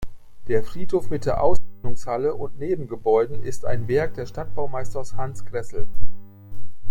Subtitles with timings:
[0.47, 5.85] Der Friedhof mit der Aussegnungshalle und Nebengebäuden ist ein Werk des Stadtbaumeisters Hans Grässel.